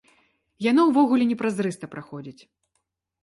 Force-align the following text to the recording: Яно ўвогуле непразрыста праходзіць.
Яно 0.71 0.81
ўвогуле 0.85 1.27
непразрыста 1.31 1.85
праходзіць. 1.93 2.39